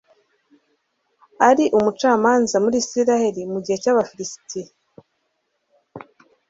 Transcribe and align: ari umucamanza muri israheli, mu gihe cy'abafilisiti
ari 1.49 1.65
umucamanza 1.77 2.55
muri 2.63 2.75
israheli, 2.83 3.41
mu 3.51 3.59
gihe 3.63 3.77
cy'abafilisiti 3.83 4.61